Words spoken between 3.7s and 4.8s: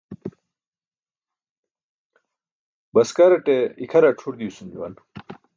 ikʰarar cʰur diwsum